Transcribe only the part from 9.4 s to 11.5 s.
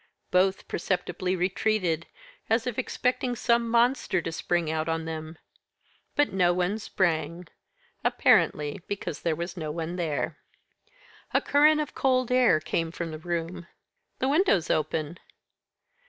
no one there. A